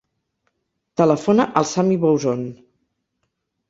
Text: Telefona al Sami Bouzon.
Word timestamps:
Telefona 1.03 1.47
al 1.63 1.71
Sami 1.75 2.01
Bouzon. 2.07 2.47